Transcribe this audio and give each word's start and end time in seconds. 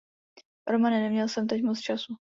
Romane, 0.67 0.99
neměl 1.01 1.27
jsem 1.27 1.47
teď 1.47 1.63
moc 1.63 1.79
času. 1.79 2.15